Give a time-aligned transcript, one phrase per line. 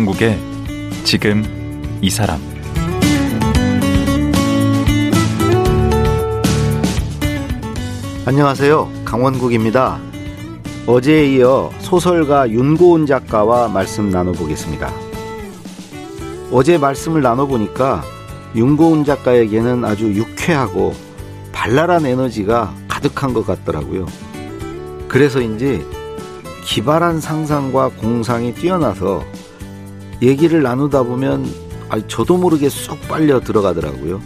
[0.00, 0.38] 강원국의
[1.04, 1.42] 지금
[2.00, 2.40] 이 사람
[8.24, 8.90] 안녕하세요.
[9.04, 10.00] 강원국입니다.
[10.86, 14.90] 어제에 이어 소설가 윤고은 작가와 말씀 나눠보겠습니다.
[16.50, 18.02] 어제 말씀을 나눠보니까
[18.54, 20.94] 윤고은 작가에게는 아주 유쾌하고
[21.52, 24.06] 발랄한 에너지가 가득한 것 같더라고요.
[25.08, 25.84] 그래서인지
[26.64, 29.24] 기발한 상상과 공상이 뛰어나서
[30.22, 31.46] 얘기를 나누다 보면
[32.06, 34.20] 저도 모르게 쏙 빨려 들어가더라고요.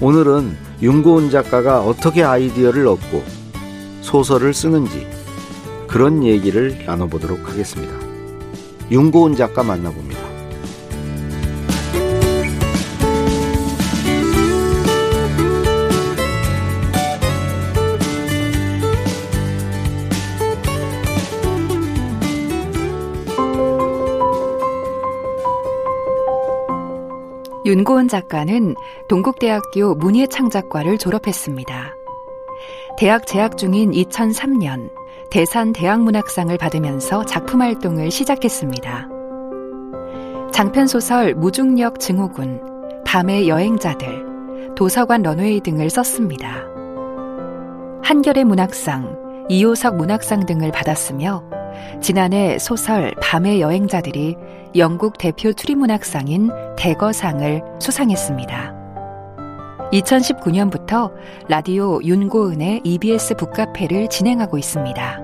[0.00, 3.24] 오늘은 윤고은 작가가 어떻게 아이디어를 얻고
[4.02, 5.06] 소설을 쓰는지
[5.88, 7.94] 그런 얘기를 나눠보도록 하겠습니다.
[8.90, 10.15] 윤고은 작가 만나봅니다.
[27.66, 28.76] 윤고은 작가는
[29.08, 31.96] 동국대학교 문예창작과를 졸업했습니다.
[32.96, 34.90] 대학 재학 중인 2003년
[35.32, 39.08] 대산 대학문학상을 받으면서 작품 활동을 시작했습니다.
[40.52, 42.62] 장편소설 무중력 증후군,
[43.04, 46.62] 밤의 여행자들, 도서관 런웨이 등을 썼습니다.
[48.04, 51.42] 한결의 문학상, 이호석 문학상 등을 받았으며
[52.00, 54.36] 지난해 소설 밤의 여행자들이
[54.76, 58.74] 영국 대표 추리문학상인 대거상을 수상했습니다.
[59.92, 61.12] 2019년부터
[61.48, 65.22] 라디오 윤고은의 EBS 북카페를 진행하고 있습니다.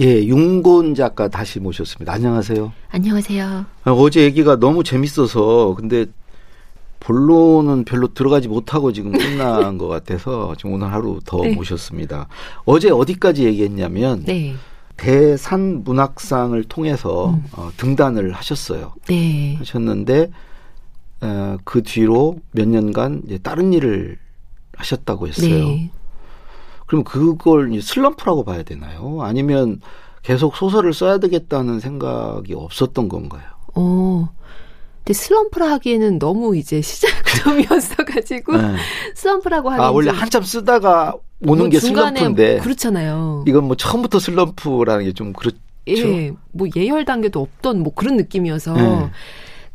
[0.00, 2.12] 예, 윤고은 작가 다시 모셨습니다.
[2.12, 2.72] 안녕하세요.
[2.88, 3.64] 안녕하세요.
[3.84, 6.06] 어제 얘기가 너무 재밌어서 근데
[7.04, 11.54] 본론은 별로 들어가지 못하고 지금 끝난 것 같아서 지금 오늘 하루 더 네.
[11.54, 12.28] 모셨습니다.
[12.64, 14.54] 어제 어디까지 얘기했냐면 네.
[14.96, 17.44] 대산 문학상을 통해서 음.
[17.52, 18.94] 어, 등단을 하셨어요.
[19.06, 19.56] 네.
[19.56, 20.30] 하셨는데
[21.20, 24.18] 어, 그 뒤로 몇 년간 이제 다른 일을
[24.76, 25.68] 하셨다고 했어요.
[25.68, 25.90] 네.
[26.86, 29.22] 그럼 그걸 슬럼프라고 봐야 되나요?
[29.22, 29.80] 아니면
[30.22, 33.42] 계속 소설을 써야 되겠다는 생각이 없었던 건가요?
[33.74, 34.28] 어.
[35.04, 38.74] 근데 슬럼프라 하기에는 너무 이제 시작점이었어가지고 네.
[39.14, 41.14] 슬럼프라고 하는 아 원래 한참 쓰다가
[41.46, 43.44] 오는 뭐 게 슬럼프인데 그렇잖아요.
[43.46, 45.58] 이건 뭐 처음부터 슬럼프라는 게 좀 그렇죠.
[45.88, 49.10] 예, 뭐 예열 단계도 없던 뭐 그런 느낌이어서 네.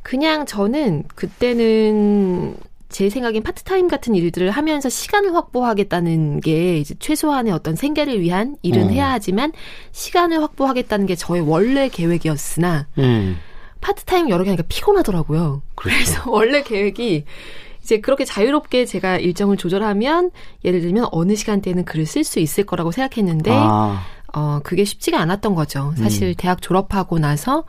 [0.02, 2.56] 그냥 저는 그때는
[2.90, 8.88] 제 생각엔 파트타임 같은 일들을 하면서 시간을 확보하겠다는 게 이제 최소한의 어떤 생계를 위한 일은
[8.88, 8.90] 어.
[8.90, 9.52] 해야 하지만
[9.92, 13.38] 시간을 확보하겠다는 게 저의 원래 계획이었으나 음.
[13.82, 15.62] 파트타임 여러 개 하니까 피곤하더라고요.
[15.76, 15.98] 그렇죠.
[15.98, 17.26] 그래서 원래 계획이
[17.82, 20.32] 이제 그렇게 자유롭게 제가 일정을 조절하면
[20.64, 24.02] 예를 들면 어느 시간대에는 글을 쓸 수 있을 거라고 생각했는데 아.
[24.34, 25.94] 어 그게 쉽지가 않았던 거죠.
[25.98, 26.34] 사실 음.
[26.38, 27.64] 대학 졸업하고 나서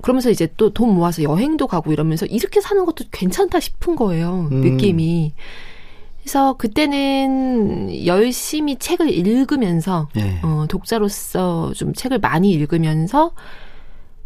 [0.00, 4.48] 그러면서 이제 또 돈 모아서 여행도 가고 이러면서 이렇게 사는 것도 괜찮다 싶은 거예요.
[4.50, 4.60] 음.
[4.60, 5.34] 느낌이.
[6.22, 10.38] 그래서 그때는 열심히 책을 읽으면서 네.
[10.42, 13.32] 어 독자로서 좀 책을 많이 읽으면서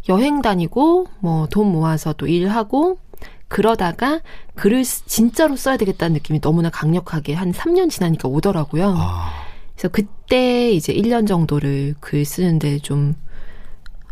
[0.09, 2.99] 여행 다니고 뭐 돈 모아서 또 일하고
[3.47, 4.21] 그러다가
[4.55, 8.93] 글을 진짜로 써야 되겠다는 느낌이 너무나 강력하게 한 3년 지나니까 오더라고요.
[8.97, 9.31] 아.
[9.73, 13.15] 그래서 그때 이제 1년 정도를 글 쓰는데 좀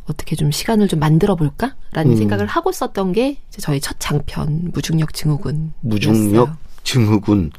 [0.05, 2.15] 어떻게 좀 시간을 좀 만들어 볼까라는 음.
[2.15, 5.73] 생각을 하고 썼던 게 저희 첫 장편 무중력 증후군.
[5.81, 7.51] 무중력 증후군.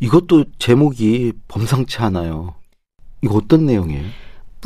[0.00, 2.54] 이것도 제목이 범상치 않아요.
[3.22, 4.04] 이거 어떤 내용이에요?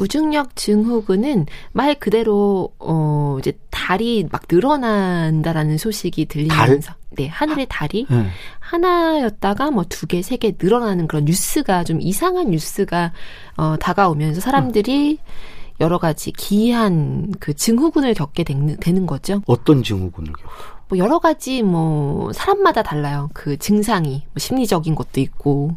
[0.01, 6.97] 무중력 증후군은 말 그대로 어 이제 달이 막 늘어난다라는 소식이 들리면서 달?
[7.11, 8.27] 네 하늘의 달이 네.
[8.61, 13.13] 하나였다가 뭐 두 개, 세 개 늘어나는 그런 뉴스가 좀 이상한 뉴스가
[13.59, 15.81] 어 다가오면서 사람들이 음.
[15.81, 19.43] 여러 가지 기이한 그 증후군을 겪게 되는, 되는 거죠.
[19.47, 20.81] 어떤 증후군을 겪어요?
[20.89, 23.29] 뭐 여러 가지 뭐 사람마다 달라요.
[23.35, 25.77] 그 증상이 뭐 심리적인 것도 있고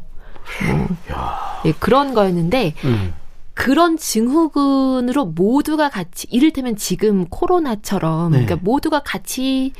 [0.66, 0.88] 뭐
[1.66, 3.14] 예, 그런 거였는데 음.
[3.54, 8.46] 그런 증후군으로 모두가 같이 이를테면 지금 코로나처럼 네.
[8.46, 9.74] 그러니까 모두가 같이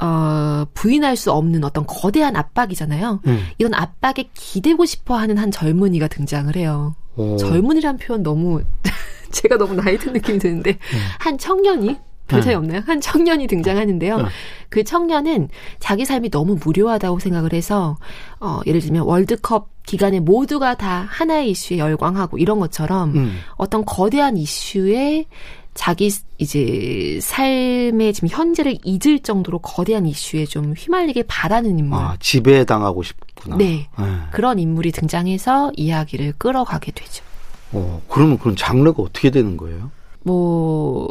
[0.00, 3.20] 어, 부인할 수 없는 어떤 거대한 압박이잖아요.
[3.26, 3.46] 음.
[3.58, 6.94] 이런 압박에 기대고 싶어 하는 한 젊은이가 등장을 해요.
[7.16, 7.36] 오.
[7.36, 8.62] 젊은이란 표현 너무,
[9.32, 10.98] 제가 너무 나이 든 느낌이 드는데, 음.
[11.18, 11.96] 한 청년이,
[12.28, 12.54] 별 차이 네.
[12.54, 12.82] 없나요?
[12.86, 14.16] 한 청년이 등장하는데요.
[14.16, 14.24] 음.
[14.68, 15.48] 그 청년은
[15.80, 17.96] 자기 삶이 너무 무료하다고 생각을 해서,
[18.38, 23.38] 어, 예를 들면 월드컵 기간에 모두가 다 하나의 이슈에 열광하고 이런 것처럼 음.
[23.56, 25.24] 어떤 거대한 이슈에
[25.72, 31.98] 자기 이제 삶의 지금 현재를 잊을 정도로 거대한 이슈에 좀 휘말리게 바라는 인물.
[31.98, 33.56] 아, 지배당하고 싶구나.
[33.56, 33.88] 네.
[33.98, 34.04] 네.
[34.32, 37.24] 그런 인물이 등장해서 이야기를 끌어가게 되죠.
[37.72, 39.90] 어, 그러면 그런 장르가 어떻게 되는 거예요?
[40.24, 41.08] 뭐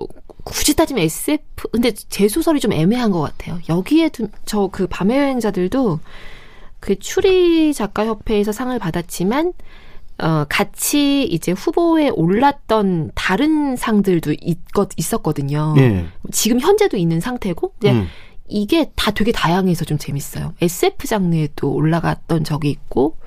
[0.50, 3.60] 굳이 따지면 SF 근데 제 소설이 좀 애매한 것 같아요.
[3.70, 4.12] 여기에
[4.46, 6.00] 저 그 밤의 여행자들도
[6.80, 9.54] 그 추리 작가 협회에서 상을 받았지만
[10.20, 15.76] 어 같이 이제 후보에 올랐던 다른 상들도 있것 있었거든요.
[15.78, 16.06] 예.
[16.32, 18.08] 지금 현재도 있는 상태고 이제 음.
[18.48, 20.54] 이게 다 되게 다양해서 좀 재밌어요.
[20.62, 23.18] SF 장르에도 올라갔던 적이 있고,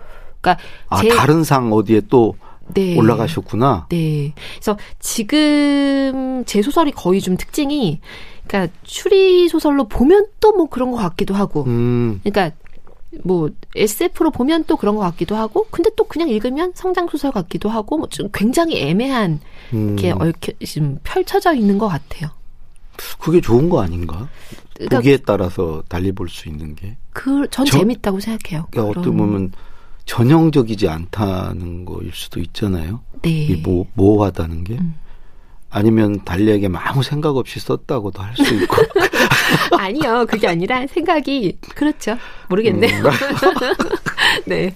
[0.40, 2.36] 그러니까 아 다른 상 어디에 또
[2.74, 2.96] 네.
[2.96, 3.86] 올라가셨구나.
[3.90, 4.32] 네.
[4.54, 8.00] 그래서 지금 제 소설이 거의 좀 특징이,
[8.46, 12.20] 그러니까 추리 소설로 보면 또 뭐 그런 것 같기도 하고, 음.
[12.24, 12.56] 그러니까
[13.24, 17.68] 뭐 SF로 보면 또 그런 것 같기도 하고, 근데 또 그냥 읽으면 성장 소설 같기도
[17.68, 19.40] 하고, 뭐 좀 굉장히 애매한
[19.72, 19.96] 음.
[19.96, 22.30] 게 얽혀 지금 펼쳐져 있는 것 같아요.
[23.18, 24.28] 그게 좋은 거 아닌가?
[24.74, 26.96] 그러니까, 보기에 따라서 달리 볼 수 있는 게.
[27.12, 28.66] 그, 전 저, 재밌다고 생각해요.
[28.70, 29.52] 그러니까 어떻게 보면
[30.04, 33.00] 전형적이지 않다는 거일 수도 있잖아요.
[33.22, 33.60] 네.
[33.64, 34.74] 모, 모호하다는 게.
[34.74, 34.94] 음.
[35.70, 38.76] 아니면 달리에게 아무 생각 없이 썼다고도 할 수 있고.
[39.78, 42.16] 아니요, 그게 아니라 생각이 그렇죠.
[42.48, 43.04] 모르겠네요.
[43.04, 43.10] 음.
[44.46, 44.74] 네.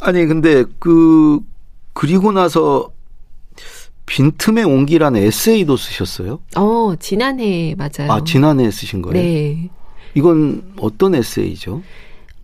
[0.00, 1.40] 아니 근데 그
[1.92, 2.90] 그리고 나서
[4.06, 6.40] 빈틈의 온기라는 에세이도 쓰셨어요?
[6.56, 8.10] 어, 지난해 맞아요.
[8.10, 9.22] 아, 지난해 쓰신 거예요?
[9.22, 9.68] 네.
[10.14, 11.82] 이건 어떤 에세이죠?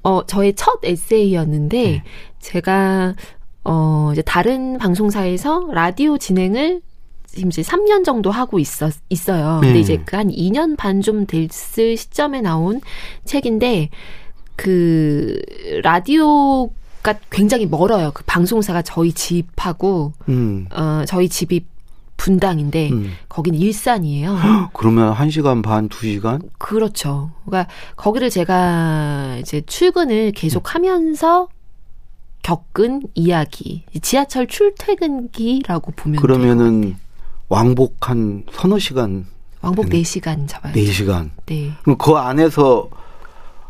[0.05, 2.03] 어, 저의 첫 에세이였는데 네.
[2.41, 3.15] 제가
[3.65, 6.83] 어, 이제 다른 방송사에서 라디오 진행을
[7.27, 9.59] 지금 이제 3년 정도 하고 있었, 있어요.
[9.61, 9.81] 근데 네.
[9.81, 12.81] 이제 그 한 2년 반 좀 됐을 시점에 나온
[13.25, 13.89] 책인데,
[14.55, 15.41] 그,
[15.83, 16.71] 라디오
[17.03, 18.13] 가 굉장히 멀어요.
[18.15, 20.67] 그 방송사가 저희 집하고, 음.
[20.71, 21.65] 어, 저희 집이
[22.25, 23.13] 분당인데, 음.
[23.29, 24.39] 거긴 일산이에요.
[24.73, 26.41] 그러면 1시간 반, 2시간?
[26.59, 27.33] 그렇죠.
[27.45, 30.75] 그러니까 거기를 제가 이제 출근을 계속 음.
[30.75, 31.49] 하면서
[32.43, 33.85] 겪은 이야기.
[34.01, 36.97] 지하철 출퇴근기라고 보면 그러면은.
[37.51, 39.27] 왕복 한 서너 시간.
[39.61, 40.73] 왕복 4시간 잡아요.
[40.73, 41.31] 4시간.
[41.45, 41.73] 네.
[41.83, 42.89] 그럼 그 안에서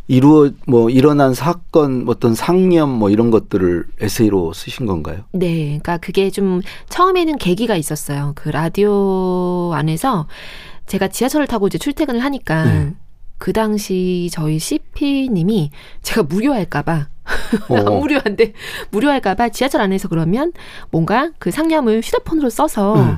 [0.06, 5.24] 이루어 뭐 일어난 사건 어떤 상념 뭐 이런 것들을 에세이로 쓰신 건가요?
[5.32, 5.64] 네.
[5.64, 6.60] 그러니까 그게 좀
[6.90, 8.32] 처음에는 계기가 있었어요.
[8.34, 10.26] 그 라디오 안에서
[10.86, 12.94] 제가 지하철을 타고 이제 출퇴근을 하니까 네.
[13.38, 15.70] 그 당시 저희 CP님이
[16.02, 17.08] 제가 무료할까봐
[17.68, 17.98] 어.
[17.98, 18.52] 무료한데
[18.90, 20.52] 무료할까봐 지하철 안에서 그러면
[20.90, 23.16] 뭔가 그 상념을 휴대폰으로 써서 음.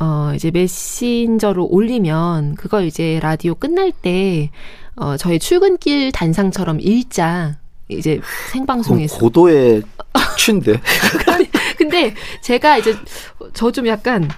[0.00, 4.50] 어, 이제 메신저로 올리면 그걸 이제 라디오 끝날 때
[5.00, 7.56] 어, 저희 출근길 단상처럼 읽자.
[7.88, 8.20] 이제
[8.52, 9.82] 생방송에서 고도의
[10.36, 10.80] 취인데.
[11.78, 12.94] 근데 제가 이제
[13.54, 14.28] 저 좀 약간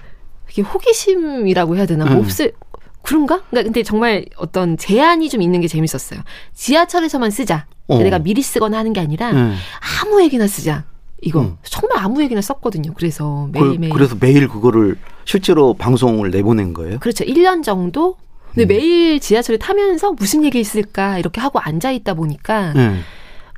[0.49, 2.05] 이게 호기심이라고 해야 되나?
[2.05, 2.15] 음.
[2.17, 2.53] 몹쓸
[3.01, 3.41] 그런가?
[3.49, 6.19] 그러니까 근데 정말 어떤 제한이 좀 있는 게 재밌었어요.
[6.53, 7.65] 지하철에서만 쓰자.
[7.87, 7.97] 어.
[7.97, 9.55] 내가 미리 쓰거나 하는 게 아니라 음.
[10.03, 10.85] 아무 얘기나 쓰자.
[11.21, 11.57] 이거 음.
[11.63, 12.93] 정말 아무 얘기나 썼거든요.
[12.93, 13.91] 그래서 매일매일.
[13.93, 16.99] 그 래서 매일 그거를 실제로 방송을 내보낸 거예요?
[16.99, 17.23] 그렇죠.
[17.25, 18.17] 1년 정도?
[18.53, 18.67] 근데 음.
[18.67, 23.01] 매일 지하철을 타면서 무슨 얘기 있을까 이렇게 하고 앉아 있다 보니까 음.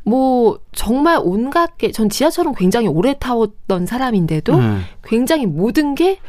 [0.05, 4.83] 뭐 정말 온갖 게 전 지하철은 굉장히 오래 타왔던 사람인데도 음.
[5.03, 6.19] 굉장히 모든 게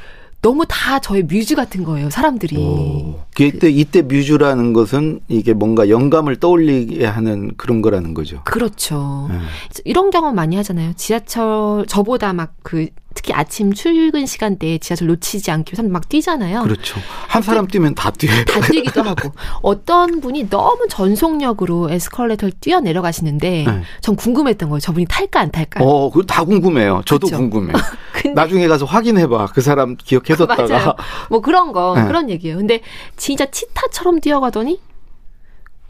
[0.42, 2.59] 너무 다 저의 뮤즈 같은 거예요, 사람들이.
[2.59, 3.18] 오.
[3.40, 8.42] 이때, 이때 뮤즈라는 것은 이게 뭔가 영감을 떠올리게 하는 그런 거라는 거죠.
[8.44, 9.26] 그렇죠.
[9.30, 9.38] 네.
[9.87, 10.92] 이런 경험 많이 하잖아요.
[10.97, 16.62] 지하철, 저보다 막 그 특히 아침 출근 시간대에 지하철 놓치지 않기 위해서 막 뛰잖아요.
[16.62, 16.99] 그렇죠.
[17.28, 18.44] 한 사람 뛰면 다 뛰어요.
[18.44, 19.33] 다 뛰기도 하고.
[19.62, 23.83] 어떤 분이 너무 전속력으로 에스컬레이터를 뛰어 내려가시는데 네.
[24.00, 24.80] 전 궁금했던 거예요.
[24.80, 25.83] 저분이 탈까 안 탈까.
[25.85, 27.02] 어, 그거 다 궁금해요.
[27.06, 27.42] 저도 그렇죠?
[27.42, 27.73] 궁금해요.
[28.35, 29.47] 나중에 가서 확인해 봐.
[29.52, 30.97] 그 사람 기억해뒀다가.
[31.30, 32.04] 뭐 그런 거, 네.
[32.04, 32.56] 그런 얘기예요.
[32.56, 32.80] 근데
[33.16, 34.80] 진짜 치타처럼 뛰어가더니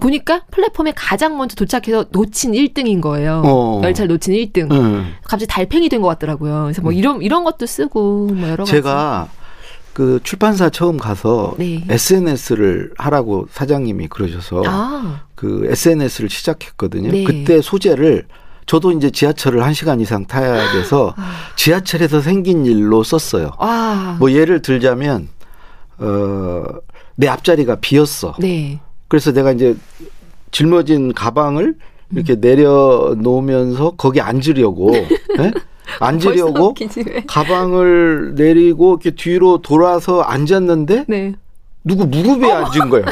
[0.01, 3.43] 보니까 플랫폼에 가장 먼저 도착해서 놓친 1등인 거예요.
[3.45, 3.81] 어.
[3.85, 4.71] 열차를 놓친 1등.
[4.73, 5.15] 음.
[5.23, 6.63] 갑자기 달팽이 된 것 같더라고요.
[6.65, 6.97] 그래서 뭐 음.
[6.97, 8.73] 이런 이런 것도 쓰고 뭐 여러 가지.
[8.73, 9.29] 제가
[9.93, 11.85] 그 출판사 처음 가서 네.
[11.89, 15.23] SNS를 하라고 사장님이 그러셔서 아.
[15.37, 17.13] 그 SNS를 시작했거든요.
[17.13, 17.23] 네.
[17.25, 18.27] 그때 소재를
[18.67, 21.33] 저도 이제 지하철을 한 시간 이상 타야 돼서 아.
[21.55, 23.53] 지하철에서 생긴 일로 썼어요.
[23.59, 24.17] 아.
[24.19, 25.29] 뭐 예를 들자면
[25.99, 26.65] 어
[27.17, 28.35] 내 앞자리가 비었어.
[28.41, 28.81] 네.
[29.15, 29.77] 그래서 내가 이제
[30.51, 31.77] 짊어진 가방을
[32.11, 35.53] 이렇게 내려놓으면서 거기 앉으려고 네?
[36.01, 36.75] 앉으려고
[37.29, 41.35] 가방을 내리고 이렇게 뒤로 돌아서 앉았는데 네.
[41.85, 42.57] 누구 무릎에 어.
[42.57, 43.05] 앉은 거야.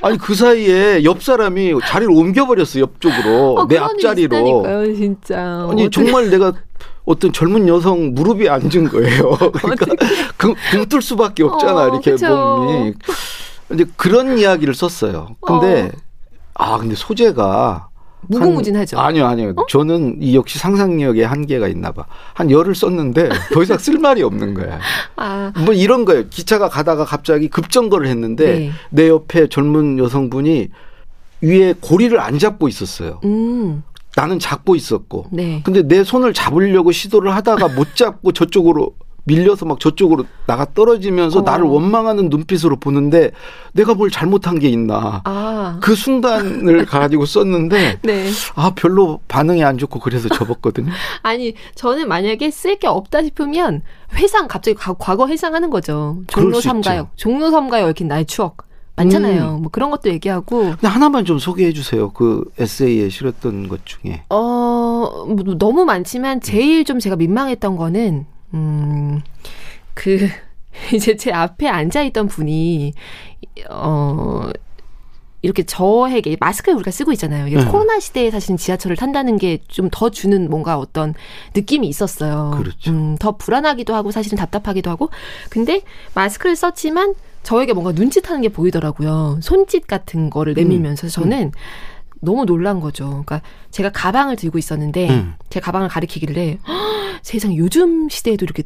[0.00, 4.94] 아니 그 사이에 옆 사람이 자리를 옮겨버렸어 옆쪽으로 어, 내 앞자리로.
[4.94, 5.66] 진짜.
[5.68, 5.90] 아니 어떻게.
[5.90, 6.52] 정말 내가
[7.04, 9.36] 어떤 젊은 여성 무릎에 앉은 거예요.
[9.58, 9.86] 그러니까
[10.70, 12.28] 굶뜰 수밖에 없잖아 어, 이렇게 그쵸.
[12.28, 12.94] 몸이.
[13.72, 15.36] 이제 그런 이야기를 썼어요.
[15.40, 15.98] 근데 어.
[16.54, 17.88] 아 근데 소재가
[18.28, 18.98] 무궁무진하죠.
[18.98, 19.52] 한, 아니요, 아니요.
[19.56, 19.66] 어?
[19.68, 22.06] 저는 이 역시 상상력에 한계가 있나 봐.
[22.34, 24.78] 한 열을 썼는데 더 이상 쓸 말이 없는 거야.
[25.16, 25.52] 아.
[25.64, 26.28] 뭐 이런 거예요.
[26.28, 28.70] 기차가 가다가 갑자기 급정거를 했는데 네.
[28.90, 30.68] 내 옆에 젊은 여성분이
[31.40, 33.20] 위에 고리를 안 잡고 있었어요.
[33.24, 33.82] 음.
[34.14, 35.26] 나는 잡고 있었고.
[35.32, 35.62] 네.
[35.64, 41.42] 근데 내 손을 잡으려고 시도를 하다가 못 잡고 저쪽으로 밀려서 막 저쪽으로 나가 떨어지면서 어.
[41.42, 43.30] 나를 원망하는 눈빛으로 보는데
[43.72, 45.22] 내가 뭘 잘못한 게 있나.
[45.24, 45.78] 아.
[45.80, 48.30] 그 순간을 가지고 썼는데 네.
[48.54, 50.90] 아 별로 반응이 안 좋고 그래서 접었거든요.
[51.22, 53.82] 아니 저는 만약에 쓸 게 없다 싶으면
[54.14, 56.18] 회상 갑자기 과거 회상하는 거죠.
[56.26, 58.70] 종로 삼가역, 종로 삼가역 이렇게 나의 추억.
[58.96, 59.56] 많잖아요.
[59.56, 59.62] 음.
[59.62, 60.62] 뭐 그런 것도 얘기하고.
[60.62, 62.10] 근데 하나만 좀 소개해 주세요.
[62.12, 64.24] 그 에세이에 실었던 것 중에.
[64.28, 69.22] 어, 뭐 너무 많지만 제일 좀 제가 민망했던 거는 음,
[69.94, 70.28] 그,
[70.94, 72.92] 이제 제 앞에 앉아있던 분이,
[73.70, 74.48] 어,
[75.42, 77.46] 이렇게 저에게 마스크를 우리가 쓰고 있잖아요.
[77.46, 77.64] 네.
[77.64, 81.14] 코로나 시대에 사실은 지하철을 탄다는 게 좀 더 주는 뭔가 어떤
[81.56, 82.54] 느낌이 있었어요.
[82.56, 82.90] 그렇죠.
[82.92, 85.10] 음, 더 불안하기도 하고 사실은 답답하기도 하고.
[85.50, 85.82] 근데
[86.14, 89.40] 마스크를 썼지만 저에게 뭔가 눈짓하는 게 보이더라고요.
[89.42, 91.10] 손짓 같은 거를 내밀면서 음.
[91.10, 91.50] 저는 음.
[92.22, 93.08] 너무 놀란 거죠.
[93.08, 95.34] 그러니까 제가 가방을 들고 있었는데 음.
[95.50, 96.58] 제 가방을 가리키길래
[97.22, 98.62] 세상 요즘 시대에도 이렇게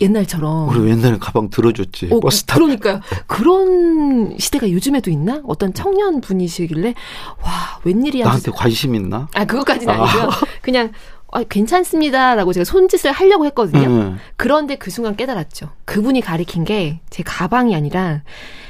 [0.00, 0.68] 옛날처럼.
[0.70, 2.08] 우리 옛날에 가방 들어줬지.
[2.10, 3.00] 어, 버스 타 그러니까요.
[3.26, 5.40] 그런 시대가 요즘에도 있나?
[5.46, 6.94] 어떤 청년 분이시길래
[7.42, 7.50] 와
[7.84, 8.24] 웬일이야.
[8.24, 9.28] 나한테 관심 있나?
[9.34, 10.02] 아 그것까지는 아.
[10.02, 10.30] 아니고요.
[10.62, 10.92] 그냥
[11.32, 13.86] 아, 괜찮습니다라고 제가 손짓을 하려고 했거든요.
[13.88, 14.18] 음.
[14.36, 15.68] 그런데 그 순간 깨달았죠.
[15.84, 18.22] 그분이 가리킨 게 제 가방이 아니라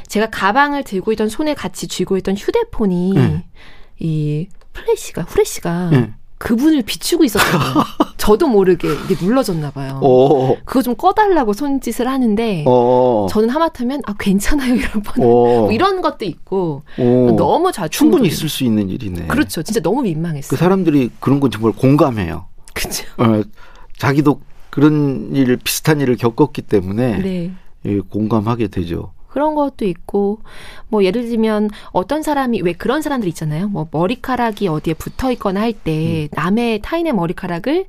[0.08, 3.42] 제가 가방을 들고 있던 손에 같이 쥐고 있던 휴대폰이 음.
[4.00, 6.14] 이 플래시가 후레쉬가 음.
[6.38, 7.84] 그분을 비추고 있었어요.
[8.16, 10.00] 저도 모르게 이게 눌러졌나 봐요.
[10.02, 10.56] 오.
[10.64, 13.26] 그거 좀 꺼달라고 손짓을 하는데 오.
[13.30, 17.36] 저는 하마터면 아 괜찮아요 이런 번 뭐 이런 것도 있고 오.
[17.36, 19.26] 너무 좌충 충분히 있을 수 있는 일이네.
[19.26, 19.62] 그렇죠.
[19.62, 20.48] 진짜 너무 민망했어요.
[20.48, 22.46] 그 사람들이 그런 건 정말 공감해요.
[22.72, 23.04] 그렇죠.
[23.18, 23.42] 어,
[23.98, 24.40] 자기도
[24.70, 27.50] 그런 일 비슷한 일을 겪었기 때문에 네.
[27.84, 29.12] 예, 공감하게 되죠.
[29.30, 30.40] 그런 것도 있고
[30.88, 33.68] 뭐 예를 들면 어떤 사람이 왜 그런 사람들 있잖아요.
[33.68, 36.28] 뭐 머리카락이 어디에 붙어 있거나 할때 음.
[36.32, 37.86] 남의 타인의 머리카락을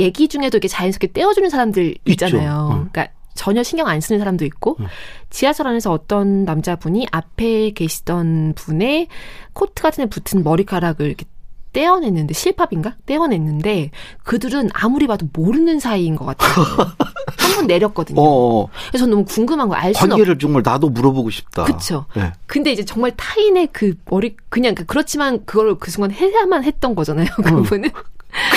[0.00, 2.68] 얘기 중에도 이렇게 자연스럽게 떼어주는 사람들 있잖아요.
[2.70, 2.88] 음.
[2.92, 4.86] 그러니까 전혀 신경 안 쓰는 사람도 있고 음.
[5.30, 9.08] 지하철 안에서 어떤 남자분이 앞에 계시던 분의
[9.52, 11.26] 코트 같은 데 붙은 머리카락을 이렇게
[11.72, 12.94] 떼어냈는데 실밥인가?
[13.04, 13.90] 떼어냈는데
[14.22, 16.64] 그들은 아무리 봐도 모르는 사이인 것 같아요.
[17.44, 18.20] 한 번 내렸거든요.
[18.20, 18.68] 어어.
[18.88, 20.08] 그래서 너무 궁금한 거 알 수 없.
[20.10, 21.64] 관계를 정말 나도 물어보고 싶다.
[21.64, 22.06] 그렇죠.
[22.14, 22.32] 네.
[22.46, 27.26] 근데 이제 정말 타인의 그 머리 그냥 그 그렇지만 그걸 그 순간 해야만 했던 거잖아요.
[27.44, 27.90] 그분은.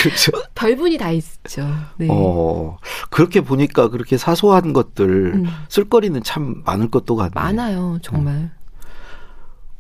[0.02, 0.32] 그렇죠.
[0.56, 1.68] 별분이 다 있죠.
[1.98, 2.08] 네.
[2.10, 2.78] 어,
[3.12, 5.46] 그렇게 보니까 그렇게 사소한 것들 음.
[5.70, 7.32] 쓸거리는 참 많을 것도 같네요.
[7.36, 8.34] 많아요, 정말.
[8.34, 8.52] 음.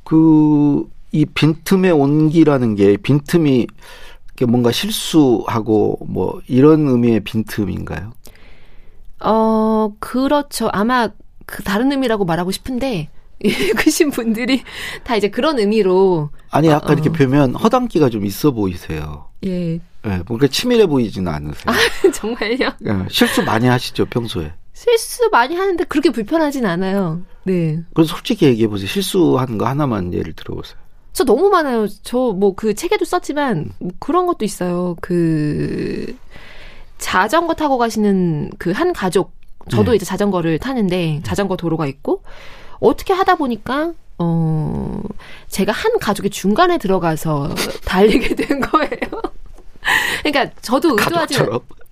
[0.03, 3.67] 그이 빈틈의 온기라는 게 빈틈이
[4.47, 8.11] 뭔가 실수하고 뭐 이런 의미의 빈틈인가요?
[9.19, 10.69] 어, 그렇죠.
[10.74, 11.09] 아마
[11.45, 13.09] 그 다른 의미라고 말하고 싶은데
[13.43, 14.63] 읽으신 분들이
[15.03, 19.29] 다 이제 그런 의미로 아니 아까 어, 이렇게 뵈면 허당기가 좀 있어 보이세요.
[19.45, 19.75] 예.
[20.05, 21.65] 예, 뭔가 치밀해 보이지는 않으세요.
[21.67, 21.74] 아,
[22.12, 22.71] 정말요?
[22.86, 24.51] 예, 실수 많이 하시죠 평소에?
[24.74, 27.21] 실수 많이 하는데 그렇게 불편하진 않아요.
[27.43, 27.79] 네.
[27.93, 28.88] 그래서 솔직히 얘기해 보세요.
[28.88, 30.77] 실수하는 거 하나만 예를 들어보세요.
[31.13, 31.88] 저 너무 많아요.
[32.03, 34.95] 저 뭐 그 책에도 썼지만 뭐 그런 것도 있어요.
[35.01, 36.15] 그
[36.97, 39.31] 자전거 타고 가시는 그 한 가족
[39.69, 39.97] 저도 네.
[39.97, 42.23] 이제 자전거를 타는데 자전거 도로가 있고
[42.79, 45.01] 어떻게 하다 보니까 어
[45.49, 47.49] 제가 한 가족의 중간에 들어가서
[47.85, 49.21] 달리게 된 거예요.
[50.23, 51.39] 그러니까 저도 의도하지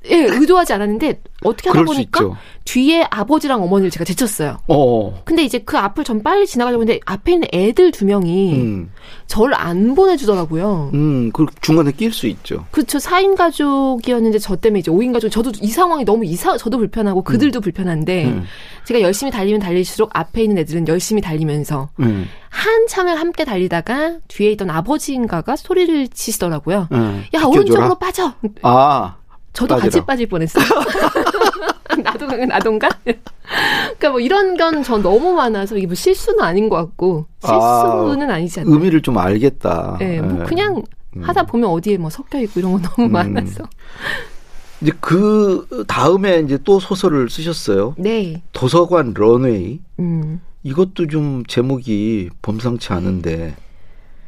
[0.10, 4.58] 예, 의도하지 않았는데 어떻게 하다 보니까 뒤에 아버지랑 어머니를 제가 제쳤어요.
[4.68, 5.22] 어.
[5.24, 8.92] 근데 이제 그 앞을 전 빨리 지나가려고 했는데 앞에 있는 애들 두 명이 음.
[9.28, 10.92] 저를 안 보내주더라고요.
[10.94, 12.66] 음, 그 중간에 낄 수 있죠.
[12.72, 12.98] 그렇죠.
[12.98, 17.60] 4인 가족이었는데 저 때문에 이제 5인 가족, 저도 이 상황이 너무 이상, 저도 불편하고 그들도
[17.60, 17.62] 음.
[17.62, 18.44] 불편한데 음.
[18.86, 22.28] 제가 열심히 달리면 달릴수록 앞에 있는 애들은 열심히 달리면서 음.
[22.50, 26.88] 한참을 함께 달리다가 뒤에 있던 아버지인가가 소리를 치시더라고요.
[26.92, 27.24] 음.
[27.34, 28.34] 야, 오른쪽으로 빠져!
[28.64, 29.18] 아.
[29.56, 29.90] 저도 빠지러.
[29.92, 30.66] 같이 빠질 뻔했어요.
[32.04, 32.90] 나도 나도인가?
[33.06, 38.38] 그러니까 뭐 이런 건 전 너무 많아서 이게 뭐 실수는 아닌 것 같고 실수는 아,
[38.38, 38.74] 니지 않나요?
[38.74, 39.98] 의미를 좀 알겠다.
[40.00, 40.44] 네, 뭐 네.
[40.46, 40.84] 그냥
[41.16, 41.24] 음.
[41.24, 43.12] 하다 보면 어디에 뭐 섞여 있고 이런 거 너무 음.
[43.14, 43.64] 많아서.
[44.82, 47.96] 이제 그 다음에 이제 또 소설을 쓰셨어요.
[47.98, 48.44] 네.
[48.52, 49.80] 도서관 런웨이.
[50.00, 50.42] 음.
[50.64, 53.56] 이것도 좀 제목이 범상치 않은데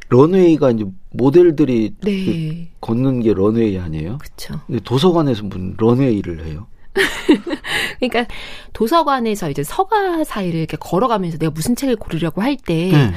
[0.09, 0.85] 런웨이가 이제
[1.17, 2.69] 모델들이 네.
[2.79, 4.19] 걷는 게 런웨이 아니에요?
[4.19, 4.61] 그렇죠.
[4.67, 6.67] 근데 도서관에서 무슨 런웨이를 해요?
[7.99, 8.33] 그러니까
[8.73, 13.11] 도서관에서 이제 서가 사이를 이렇게 걸어가면서 내가 무슨 책을 고르려고 할때 네.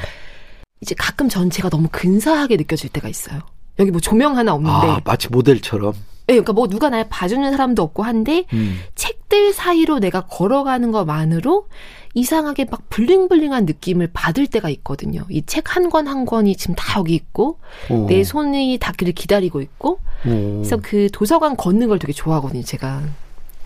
[0.81, 3.41] 이제 가끔 전체가 너무 근사하게 느껴질 때가 있어요.
[3.79, 4.87] 여기 뭐 조명 하나 없는데.
[4.87, 5.93] 아, 마치 모델처럼.
[5.93, 8.79] 네, 그러니까 뭐 누가 날 봐주는 사람도 없고 한데 음.
[8.95, 11.67] 책들 사이로 내가 걸어가는 것만으로
[12.15, 15.23] 이상하게 막 블링블링한 느낌을 받을 때가 있거든요.
[15.31, 18.07] 이 책 한권한 권이 지금 다 여기 있고 오.
[18.07, 20.29] 내 손이 닿기를 기다리고 있고 오.
[20.59, 22.63] 그래서 그 도서관 걷는 걸 되게 좋아하거든요.
[22.63, 23.03] 제가.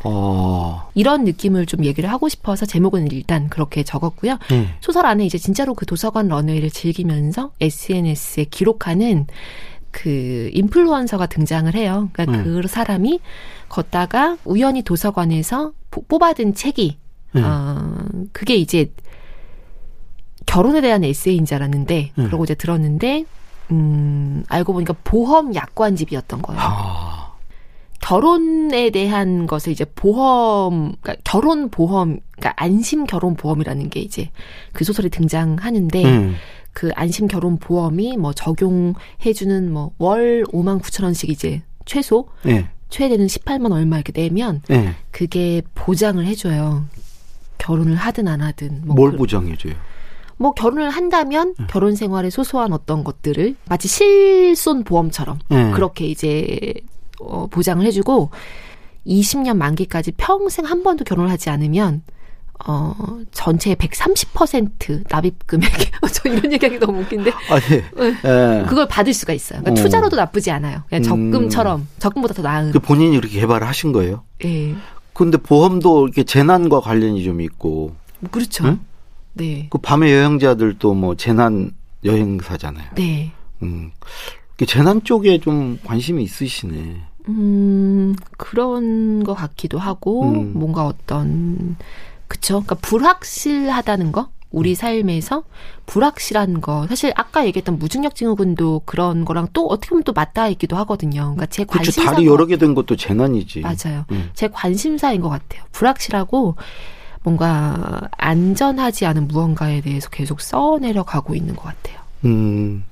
[0.06, 0.90] 어.
[0.94, 4.38] 이런 느낌을 좀 얘기를 하고 싶어서 제목은 일단 그렇게 적었고요.
[4.52, 4.68] 음.
[4.80, 9.26] 소설 안에 이제 진짜로 그 도서관 런웨이를 즐기면서 SNS에 기록하는
[9.90, 12.10] 그 인플루언서가 등장을 해요.
[12.12, 12.44] 그러니까 음.
[12.44, 13.20] 그 사람이
[13.70, 15.72] 걷다가 우연히 도서관에서
[16.08, 16.98] 뽑아든 책이
[17.36, 17.42] 음.
[17.44, 18.92] 어 그게 이제
[20.46, 22.26] 결혼에 대한 에세이인 줄 알았는데 음.
[22.26, 23.24] 그러고 이제 들었는데
[23.70, 26.60] 음 알고 보니까 보험 약관집이었던 거예요.
[26.62, 27.34] 아.
[28.00, 34.28] 결혼에 대한 것을 이제 보험, 그러니까 결혼 보험, 그러니까 안심 결혼 보험이라는 게 이제
[34.74, 36.34] 그 소설에 등장하는데 음.
[36.74, 42.68] 그 안심 결혼 보험이 뭐 적용해주는 뭐 월 5만 9천 원씩 이제 최소 네.
[42.90, 44.92] 최대는 18만 얼마 이렇게 내면 네.
[45.10, 46.84] 그게 보장을 해줘요.
[47.64, 48.82] 결혼을 하든 안 하든.
[48.84, 49.74] 뭐 뭘 그, 보장해줘요?
[50.36, 51.66] 뭐 결혼을 한다면 네.
[51.70, 55.70] 결혼 생활에 소소한 어떤 것들을 마치 실손 보험처럼 네.
[55.72, 56.74] 그렇게 이제
[57.20, 58.30] 어, 보장을 해주고
[59.06, 62.02] 20년 만기까지 평생 한 번도 결혼을 하지 않으면
[62.66, 62.94] 어,
[63.32, 67.30] 전체의 130% 납입 금액이, 저 이런 얘기하기 너무 웃긴데.
[67.30, 67.84] 아, 네.
[68.22, 68.64] 네.
[68.68, 69.60] 그걸 받을 수가 있어요.
[69.60, 69.84] 그러니까 어.
[69.84, 70.82] 투자로도 나쁘지 않아요.
[70.88, 71.88] 그냥 적금처럼, 음.
[71.98, 72.70] 적금보다 더 나은.
[72.70, 74.22] 그 본인이 이렇게 개발을 하신 거예요?
[74.44, 74.74] 예.
[75.14, 75.24] 네.
[75.24, 77.94] 근데 보험도 이렇게 재난과 관련이 좀 있고.
[78.20, 78.64] 뭐 그렇죠.
[78.66, 78.80] 응?
[79.34, 79.68] 네.
[79.70, 81.72] 그 밤의 여행자들도 뭐 재난
[82.04, 82.90] 여행사잖아요.
[82.96, 83.32] 네.
[83.62, 83.90] 음.
[84.66, 87.00] 재난 쪽에 좀 관심이 있으시네.
[87.28, 90.52] 음, 그런 것 같기도 하고, 음.
[90.54, 91.76] 뭔가 어떤,
[92.28, 92.62] 그쵸.
[92.62, 94.28] 그러니까 불확실하다는 거?
[94.54, 94.74] 우리 음.
[94.74, 95.44] 삶에서
[95.86, 96.86] 불확실한 거.
[96.88, 101.22] 사실 아까 얘기했던 무중력 증후군도 그런 거랑 또 어떻게 보면 또 맞닿아 있기도 하거든요.
[101.34, 102.12] 그러니까 제 관심사.
[102.12, 103.60] 다리 여러 개 된 것도 재난이지.
[103.60, 104.04] 맞아요.
[104.12, 104.30] 음.
[104.34, 105.64] 제 관심사인 것 같아요.
[105.72, 106.54] 불확실하고
[107.22, 111.98] 뭔가 안전하지 않은 무언가에 대해서 계속 써내려 가고 있는 것 같아요.
[112.26, 112.84] 음.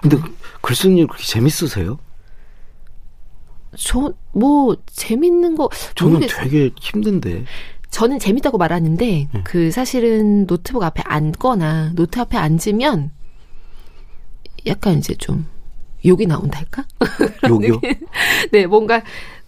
[0.00, 0.36] 근데 음.
[0.60, 1.98] 글 쓰는 일 그렇게 재밌으세요?
[3.76, 5.68] 저, 뭐, 재밌는 거.
[5.94, 6.42] 저는 모르겠어요.
[6.44, 7.44] 되게 힘든데.
[7.98, 9.40] 저는 재밌다고 말하는데 음.
[9.42, 13.10] 그 사실은 노트북 앞에 앉거나 노트 앞에 앉으면
[14.66, 15.46] 약간 이제 좀
[16.06, 16.84] 욕이 나온다 할까?
[17.48, 17.80] 욕이요?
[18.52, 19.02] 네, 뭔가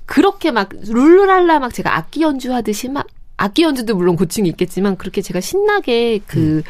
[0.05, 5.41] 그렇게 막 룰루랄라 막 제가 악기 연주하듯이 막 악기 연주도 물론 고충이 있겠지만 그렇게 제가
[5.41, 6.65] 신나게 그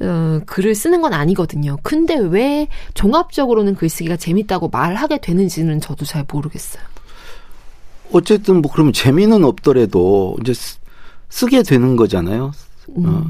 [0.00, 0.04] 음.
[0.04, 1.76] 어, 글을 쓰는 건 아니거든요.
[1.84, 6.82] 근데 왜 종합적으로는 글쓰기가 재밌다고 말하게 되는지는 저도 잘 모르겠어요.
[8.10, 10.54] 어쨌든 뭐 그러면 재미는 없더라도 이제
[11.28, 12.52] 쓰게 되는 거잖아요.
[12.96, 13.04] 음.
[13.06, 13.24] 어,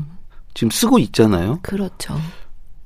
[0.55, 1.59] 지금 쓰고 있잖아요.
[1.63, 2.15] 그렇죠.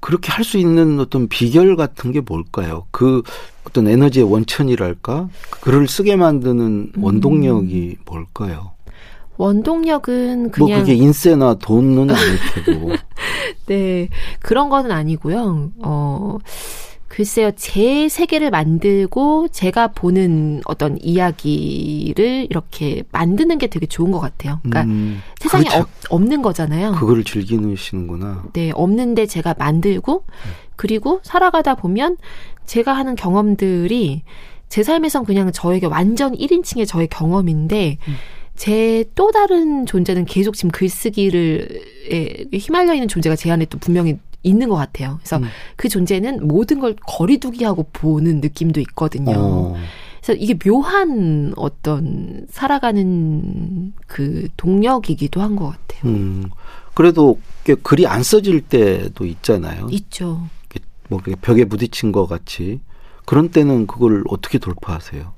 [0.01, 2.87] 그렇게 할 수 있는 어떤 비결 같은 게 뭘까요?
[2.90, 3.22] 그
[3.64, 5.29] 어떤 에너지의 원천이랄까?
[5.61, 7.05] 글을 쓰게 만드는 음.
[7.05, 8.05] 원동력이 음.
[8.05, 8.72] 뭘까요?
[9.37, 12.90] 원동력은 뭐 그냥 뭐 그게 인세나 돈은 아닐 테고.
[13.66, 14.09] 네.
[14.40, 15.70] 그런 거는 아니고요.
[15.79, 16.38] 어
[17.12, 24.61] 글쎄요, 제 세계를 만들고 제가 보는 어떤 이야기를 이렇게 만드는 게 되게 좋은 것 같아요.
[24.62, 25.87] 그러니까 음, 세상에 그렇죠.
[26.09, 26.92] 없는 거잖아요.
[26.92, 28.44] 그거를 즐기시는구나.
[28.55, 30.25] 네, 없는데 제가 만들고
[30.77, 32.16] 그리고 살아가다 보면
[32.64, 34.22] 제가 하는 경험들이
[34.70, 38.14] 제 삶에선 그냥 저에게 완전 1인칭의 저의 경험인데 음.
[38.57, 44.76] 제또 다른 존재는 계속 지금 글쓰기를 휘말려 있는 존재가 제 안에 또 분명히 있는 것
[44.76, 45.18] 같아요.
[45.18, 45.44] 그래서 음.
[45.76, 49.33] 그 존재는 모든 걸 거리두기하고 보는 느낌도 있거든요.
[49.37, 49.76] 어.
[50.20, 56.12] 그래서 이게 묘한 어떤 살아가는 그 동력이기도 한 것 같아요.
[56.12, 56.50] 음.
[56.94, 57.38] 그래도
[57.83, 59.87] 글이 안 써질 때도 있잖아요.
[59.90, 60.42] 있죠.
[61.09, 62.81] 뭐 벽에 부딪힌 것 같이
[63.26, 65.33] 그런 때는 그걸 어떻게 돌파하세요?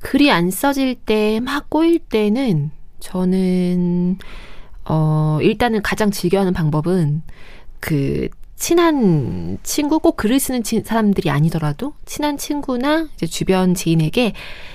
[0.00, 4.18] 글이 안 써질 때 막 꼬일 때는 저는
[4.84, 7.22] 어 일단은 가장 즐겨하는 방법은
[7.82, 14.34] 그 친한 친구 꼭 글을 쓰는 친, 사람들이 아니더라도 친한 친구나 이제 주변 지인에게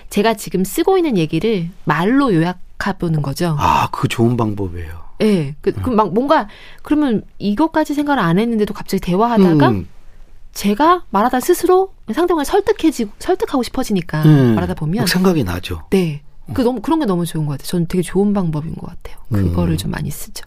[0.09, 3.55] 제가 지금 쓰고 있는 얘기를 말로 요약해 보는 거죠.
[3.57, 5.07] 아, 그 좋은 방법이에요.
[5.21, 5.25] 예.
[5.25, 5.95] 네, 그, 음.
[5.95, 6.49] 막 뭔가
[6.83, 9.87] 그러면 이것까지 생각을 안 했는데도 갑자기 대화하다가 음.
[10.51, 14.55] 제가 말하다 스스로 상대방을 설득해지 설득하고 싶어지니까 음.
[14.55, 15.83] 말하다 보면 생각이 나죠.
[15.91, 16.23] 네.
[16.53, 17.67] 그 너무 그런 게 너무 좋은 것 같아요.
[17.67, 19.17] 저는 되게 좋은 방법인 것 같아요.
[19.31, 19.77] 그거를 음.
[19.77, 20.45] 좀 많이 쓰죠.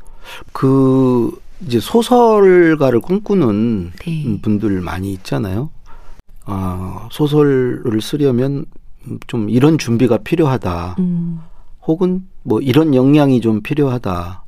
[0.53, 4.39] 그 이제 소설가를 꿈꾸는 네.
[4.43, 5.71] 분들 많이 있잖아요.
[6.45, 8.65] 아, 소설을 쓰려면
[9.27, 10.97] 좀 이런 준비가 필요하다.
[10.99, 11.41] 음.
[11.87, 14.45] 혹은 뭐 이런 역량이 좀 필요하다.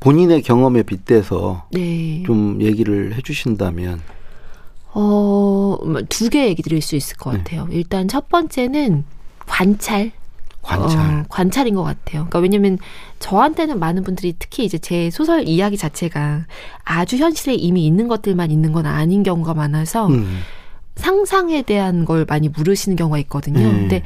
[0.00, 2.22] 본인의 경험에 빗대서 네.
[2.26, 4.00] 좀 얘기를 해 주신다면
[4.94, 7.38] 어, 뭐 두개 얘기 드릴 수 있을 것 네.
[7.38, 7.66] 같아요.
[7.66, 7.76] 네.
[7.76, 9.04] 일단 첫 번째는
[9.46, 10.12] 관찰.
[10.62, 11.00] 관찰.
[11.00, 12.26] 어, 관찰인 것 같아요.
[12.28, 12.78] 그러니까 왜냐면
[13.18, 16.46] 저한테는 많은 분들이 특히 이제 제 소설 이야기 자체가
[16.84, 20.40] 아주 현실에 이미 있는 것들만 있는 건 아닌 경우가 많아서 음.
[20.96, 23.60] 상상에 대한 걸 많이 물으시는 경우가 있거든요.
[23.60, 23.72] 음.
[23.72, 24.02] 근데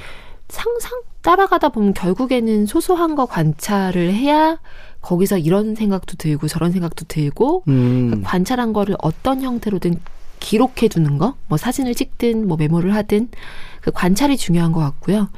[0.48, 4.58] 상상 따라가다 보면 결국에는 소소한 거 관찰을 해야
[5.00, 8.06] 거기서 이런 생각도 들고 저런 생각도 들고 음.
[8.06, 10.00] 그러니까 관찰한 거를 어떤 형태로든
[10.38, 13.28] 기록해 두는 거, 뭐 사진을 찍든 뭐 메모를 하든
[13.80, 15.28] 그 관찰이 중요한 것 같고요.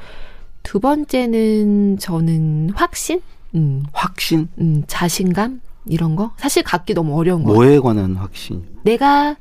[0.69, 3.23] 두 번째는 저는 확신,
[3.55, 7.53] 음, 확신, 음, 자신감 이런 거 사실 갖기 너무 어려운 거.
[7.53, 8.63] 뭐에 관한 확신?
[8.83, 9.35] 내가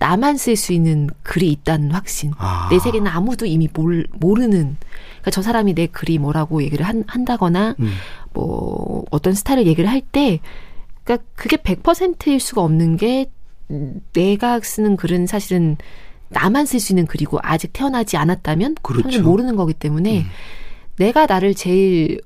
[0.00, 2.32] 나만 쓸 수 있는 글이 있다는 확신.
[2.36, 2.66] 아.
[2.68, 4.76] 내 세계는 아무도 이미 몰, 모르는.
[4.80, 7.92] 그러니까 저 사람이 내 글이 뭐라고 얘기를 한, 한다거나, 음.
[8.32, 10.40] 뭐, 어떤 스타일을 얘기를 할 때,
[11.04, 13.30] 그러니까 그게 100%일 수가 없는 게,
[14.14, 15.76] 내가 쓰는 글은 사실은
[16.30, 19.22] 나만 쓸 수 있는 글이고, 아직 태어나지 않았다면, 그렇죠.
[19.22, 20.26] 모르는 거기 때문에, 음.
[20.98, 22.20] 내가 나를 제일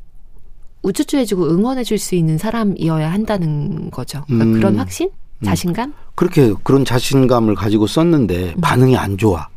[0.82, 4.22] 우쭈쭈해주고 응원해줄 수 있는 사람이어야 한다는 거죠.
[4.26, 4.52] 그러니까 음.
[4.54, 5.10] 그런 확신?
[5.40, 5.44] 음.
[5.44, 5.94] 자신감?
[6.14, 8.60] 그렇게 그런 자신감을 가지고 썼는데 음.
[8.60, 9.48] 반응이 안 좋아.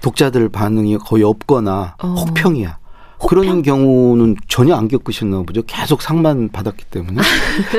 [0.00, 2.08] 독자들 반응이 거의 없거나 어.
[2.08, 2.78] 혹평이야.
[3.18, 3.28] 혹평?
[3.28, 5.62] 그런 경우는 전혀 안 겪으셨나 보죠.
[5.66, 7.22] 계속 상만 받았기 때문에.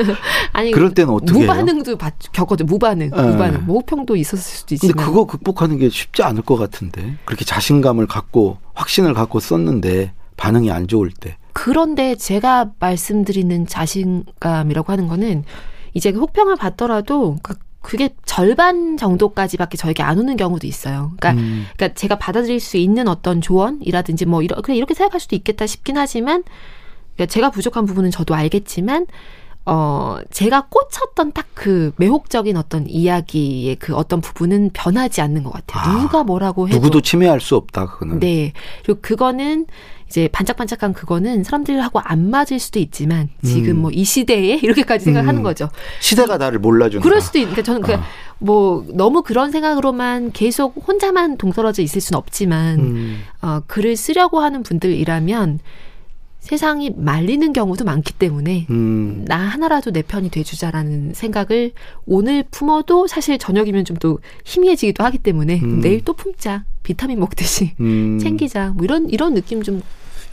[0.52, 2.66] 아니 그럴 때는 어떻게 무반응도 받, 겪거든.
[2.66, 3.22] 무반응, 네.
[3.22, 3.64] 무반응.
[3.66, 4.96] 뭐 혹평도 있었을 수도 있지만.
[4.96, 7.16] 근데 그거 극복하는 게 쉽지 않을 것 같은데.
[7.24, 11.36] 그렇게 자신감을 갖고 확신을 갖고 썼는데 반응이 안 좋을 때.
[11.52, 15.44] 그런데 제가 말씀드리는 자신감이라고 하는 거는
[15.92, 21.12] 이제 그 혹평을 받더라도 그 그게 절반 정도까지밖에 저에게 안 오는 경우도 있어요.
[21.18, 21.66] 그러니까, 음.
[21.76, 25.96] 그러니까 제가 받아들일 수 있는 어떤 조언이라든지 뭐 이런 그래 이렇게 생각할 수도 있겠다 싶긴
[25.96, 26.42] 하지만
[27.14, 29.06] 그러니까 제가 부족한 부분은 저도 알겠지만
[29.68, 35.92] 어 제가 꽂혔던 딱 그 매혹적인 어떤 이야기의 그 어떤 부분은 변하지 않는 것 같아요.
[35.92, 38.20] 아, 누가 뭐라고 해도 누구도 침해할 수 없다 그거는.
[38.20, 38.52] 네.
[38.84, 39.66] 그리고 그거는
[40.06, 43.82] 이제 반짝반짝한 그거는 사람들하고 안 맞을 수도 있지만 지금 음.
[43.82, 45.42] 뭐이 시대에 이렇게까지 생각하는 음.
[45.42, 45.68] 거죠.
[45.98, 47.02] 시대가 나를 몰라주는.
[47.02, 47.42] 그럴 수도 있.
[47.42, 48.04] 그러니까 저는 그 아.
[48.38, 53.22] 뭐 너무 그런 생각으로만 계속 혼자만 동떨어져 있을 수는 없지만 음.
[53.42, 55.58] 어, 글을 쓰려고 하는 분들이라면
[56.40, 59.24] 세상이 말리는 경우도 많기 때문에 음.
[59.26, 61.72] 나 하나라도 내 편이 돼주자라는 생각을
[62.06, 65.80] 오늘 품어도 사실 저녁이면 좀 또 희미해지기도 하기 때문에 음.
[65.80, 68.18] 내일 또 품자 비타민 먹듯이 음.
[68.22, 69.82] 챙기자 뭐 이런 이런 느낌 좀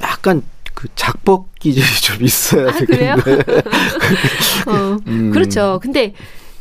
[0.01, 3.15] 약간 그 작법 기질이 좀 있어야 아, 되겠네.
[3.15, 3.15] 그래요?
[4.67, 5.31] 어, 음.
[5.31, 5.79] 그렇죠.
[5.81, 6.13] 근데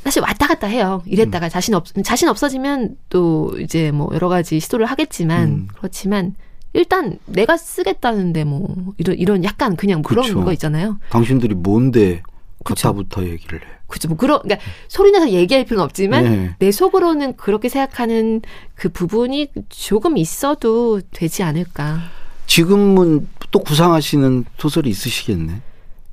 [0.05, 1.03] 사실 왔다 갔다 해요.
[1.07, 1.51] 이랬다가 음.
[1.51, 5.69] 자신 없 자신 없어지면 또 이제 뭐 여러 가지 시도를 하겠지만 음.
[5.77, 6.35] 그렇지만
[6.75, 10.45] 일단 내가 쓰겠다는데 뭐 이런 이런 약간 그냥 그런 그렇죠.
[10.45, 10.99] 거 있잖아요.
[11.09, 12.23] 당신들이 뭔데
[12.65, 13.65] 그타부터 얘기를 해.
[13.87, 14.09] 그죠.
[14.09, 16.57] 뭐 그런 그러니까 소리 내서 얘기할 필요는 없지만 네.
[16.59, 18.43] 내 속으로는 그렇게 생각하는
[18.75, 22.01] 그 부분이 조금 있어도 되지 않을까.
[22.47, 25.63] 지금은 또 구상하시는 소설이 있으시겠네.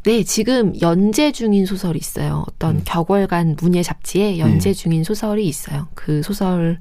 [0.04, 2.46] 네, 지금 연재 중인 소설이 있어요.
[2.48, 2.82] 어떤 음.
[2.86, 4.74] 격월간 문예 잡지에 연재 네.
[4.74, 5.88] 중인 소설이 있어요.
[5.96, 6.80] 그 소설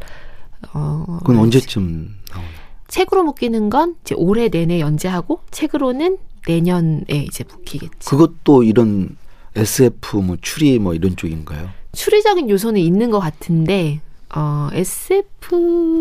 [0.75, 2.60] 어 그건 언제쯤 나오나요?
[2.91, 8.11] 책으로 묶이는 건 이제 올해 내내 연재하고 책으로는 내년에 이제 묶이겠죠.
[8.11, 9.17] 그것도 이런
[9.55, 11.71] SF 뭐 추리 뭐 이런 쪽인가요?
[11.93, 14.01] 추리적인 요소는 있는 것 같은데
[14.35, 15.95] 어, SF적인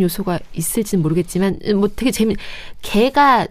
[0.00, 2.36] 요소가 있을지는 모르겠지만 뭐 되게 재미
[2.82, 3.48] 개가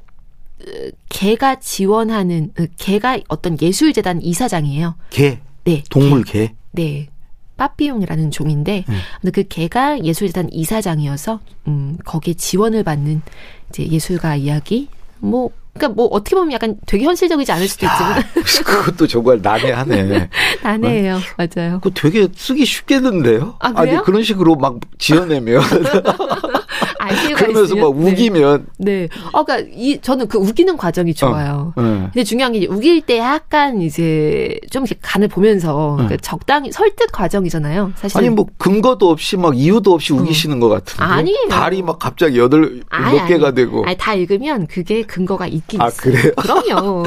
[1.10, 4.96] 개가 지원하는 개가 어떤 예술재단 이사장이에요.
[5.10, 5.40] 개.
[5.64, 5.84] 네.
[5.90, 6.48] 동물 개.
[6.48, 6.54] 개.
[6.72, 7.10] 네.
[7.58, 8.96] 빠삐용이라는 종인데 네.
[9.22, 13.22] 근데 그 개가 예술재단 이사장이어서 음 거기에 지원을 받는
[13.70, 14.90] 이제 예술가 이야기
[15.20, 18.24] 뭐 그러니까 뭐 어떻게 보면 약간 되게 현실적이지 않을 수도 있지만
[18.64, 20.30] 그것도 정말 난해하네.
[20.64, 21.80] 난해해요, 맞아요.
[21.82, 23.56] 그 되게 쓰기 쉽겠는데요?
[23.60, 25.62] 아, 니 그런 식으로 막 지어내면
[27.36, 28.12] 그러면서 막 네.
[28.12, 29.08] 우기면 네.
[29.32, 31.74] 어, 그러니까 이 저는 그 우기는 과정이 좋아요.
[31.76, 32.00] 어, 네.
[32.14, 36.06] 근데 중요한 게 우길 때 약간 이제 좀 이렇게 간을 보면서 네.
[36.06, 37.94] 그러니까 적당히 설득 과정이잖아요.
[37.96, 40.18] 사실 아니 뭐 근거도 없이 막 이유도 없이 어.
[40.18, 41.48] 우기시는 것 같은데 아니에요.
[41.50, 45.98] 달이 막 갑자기 여덟 몇 개가 되고 아니 다 읽으면 그게 근거가 있긴 아, 있어요.
[46.02, 46.34] 그래요?
[46.36, 47.04] 그럼요.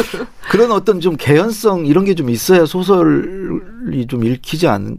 [0.50, 4.98] 그런 어떤 좀 개연성 이런 게 좀 있어야 소설이 좀 읽히지 않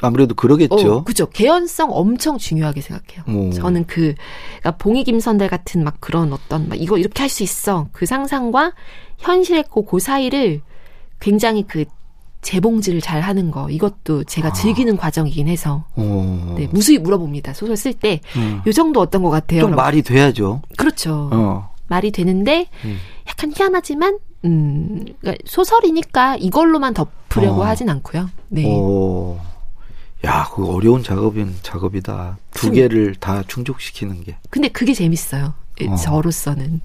[0.00, 0.92] 아무래도 그러겠죠.
[0.94, 1.28] 어, 그죠.
[1.30, 3.22] 개연성 엄청 중요하게 생각해요.
[3.28, 3.50] 오.
[3.52, 4.14] 저는 그,
[4.58, 7.86] 그러니까 봉이 김선달 같은 막 그런 어떤, 막 이거 이렇게 할 수 있어.
[7.92, 8.72] 그 상상과
[9.18, 10.60] 현실의 그, 그 사이를
[11.20, 11.84] 굉장히 그
[12.40, 13.70] 재봉질을 잘 하는 거.
[13.70, 14.52] 이것도 제가 아.
[14.52, 15.84] 즐기는 과정이긴 해서.
[15.94, 16.54] 오.
[16.56, 17.52] 네, 무수히 물어봅니다.
[17.54, 18.20] 소설 쓸 때.
[18.36, 18.60] 음.
[18.66, 19.60] 요 정도 어떤 것 같아요?
[19.60, 20.62] 좀 말이 돼야죠.
[20.76, 21.28] 그렇죠.
[21.32, 21.71] 어.
[21.88, 22.98] 말이 되는데, 음.
[23.28, 27.64] 약간 희한하지만, 음, 그러니까 소설이니까 이걸로만 덮으려고 어.
[27.64, 28.30] 하진 않고요.
[28.48, 28.66] 네.
[28.66, 29.38] 오.
[30.24, 32.38] 야, 그 어려운 작업인 작업이다.
[32.52, 32.72] 두 음.
[32.74, 34.36] 개를 다 충족시키는 게.
[34.50, 35.54] 근데 그게 재밌어요.
[35.88, 35.96] 어.
[35.96, 36.80] 저로서는.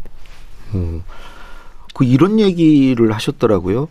[0.73, 1.03] 음.
[1.93, 3.87] 그 이런 얘기를 하셨더라고요.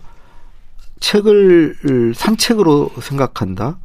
[1.01, 3.79] 책을 산책으로 생각한다.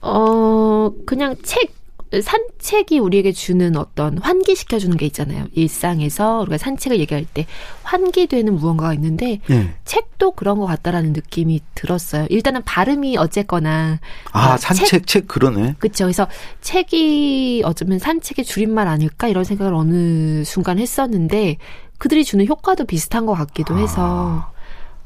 [0.00, 1.72] 어, 그냥 책
[2.20, 5.46] 산책이 우리에게 주는 어떤 환기시켜주는 게 있잖아요.
[5.52, 7.46] 일상에서 우리가 산책을 얘기할 때
[7.84, 9.74] 환기되는 무언가가 있는데 네.
[9.84, 12.26] 책도 그런 것 같다라는 느낌이 들었어요.
[12.28, 14.00] 일단은 발음이 어쨌거나
[14.32, 15.76] 아 어, 산책 책, 책 그러네.
[15.78, 16.04] 그렇죠.
[16.04, 16.26] 그래서
[16.60, 21.56] 책이 어쩌면 산책의 줄임말 아닐까 이런 생각을 어느 순간 했었는데
[21.98, 24.52] 그들이 주는 효과도 비슷한 것 같기도 해서 아.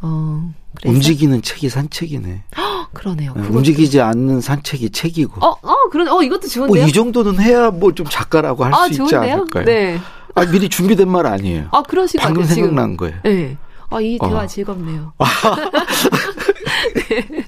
[0.00, 0.50] 어.
[0.76, 0.94] 그래서?
[0.94, 2.44] 움직이는 책이 산책이네.
[2.92, 3.34] 그러네요.
[3.36, 5.44] 네, 움직이지 않는 산책이 책이고.
[5.44, 6.82] 어, 어, 그런, 어, 이것도 좋은데요.
[6.82, 9.64] 뭐 이 정도는 해야 뭐 좀 작가라고 할수 아, 있지 않을까요?
[9.64, 9.98] 네.
[10.34, 11.68] 아, 미리 준비된 말 아니에요.
[11.72, 12.96] 아, 그러신 방금 같아요, 생각난 지금.
[12.96, 13.16] 거예요.
[13.24, 13.56] 네.
[13.90, 14.46] 아, 이 대화 어.
[14.46, 15.12] 즐겁네요.
[17.08, 17.44] 네.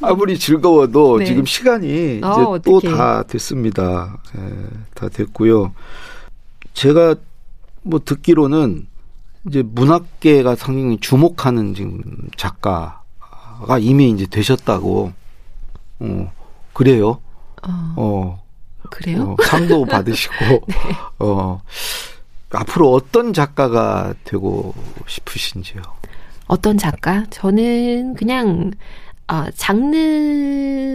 [0.00, 1.24] 아무리 즐거워도 네.
[1.26, 4.18] 지금 시간이 어, 이제 또 다 됐습니다.
[4.34, 4.42] 네,
[4.94, 5.72] 다 됐고요.
[6.74, 7.14] 제가
[7.82, 8.86] 뭐 듣기로는
[9.48, 12.02] 이제 문학계가 상당히 주목하는 지금
[12.36, 15.12] 작가가 이미 이제 되셨다고.
[16.00, 16.32] 어,
[16.72, 17.20] 그래요.
[17.62, 17.94] 어.
[17.96, 18.42] 어
[18.90, 19.36] 그래요?
[19.38, 20.74] 어, 상도 받으시고, 네.
[21.18, 21.60] 어,
[22.50, 24.74] 앞으로 어떤 작가가 되고
[25.06, 25.82] 싶으신지요?
[26.46, 27.24] 어떤 작가?
[27.30, 28.70] 저는 그냥,
[29.26, 30.94] 아, 장르나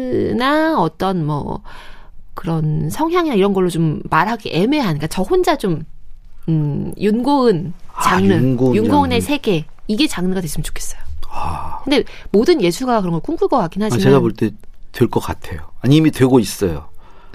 [0.80, 1.62] 어떤 뭐,
[2.34, 5.84] 그런 성향이나 이런 걸로 좀 말하기 애매한, 그러니까 저 혼자 좀,
[6.52, 11.02] 음, 윤고은 아, 장르, 아, 윤고은 윤고은 의 세계, 이게 장르가 됐으면 좋겠어요.
[11.30, 11.80] 아.
[11.84, 14.00] 근데 모든 예술가가 그런 걸 꿈꿀 것 같긴 아, 하지만.
[14.02, 14.52] 아, 제가 볼 때
[14.92, 15.62] 될 것 같아요.
[15.80, 16.90] 아니, 이미 되고 있어요.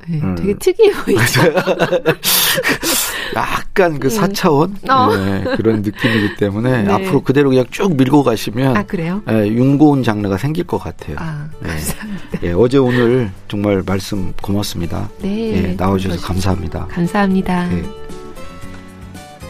[0.09, 0.35] 네, 음.
[0.37, 1.41] 되게 특이해 보이죠.
[3.35, 4.91] 약간 그 4차원 음.
[4.91, 5.15] 어.
[5.17, 6.93] 네, 그런 느낌이기 때문에 네.
[6.93, 9.23] 앞으로 그대로 그냥 쭉 밀고 가시면 아, 그래요?
[9.27, 11.17] 네, 윤고운 장르가 생길 것 같아요.
[11.19, 11.71] 아, 네.
[11.71, 12.39] 감사합니다.
[12.45, 15.09] 예, 어제 오늘 정말 말씀 고맙습니다.
[15.21, 16.87] 네, 예, 나와주셔서 감사합니다.
[16.87, 17.69] 감사합니다.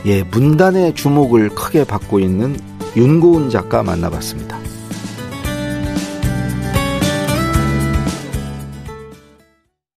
[0.07, 2.57] 예, 예, 문단의 주목을 크게 받고 있는
[2.97, 4.57] 윤고은 작가 만나봤습니다.